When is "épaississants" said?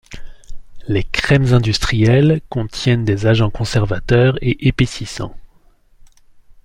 4.67-5.35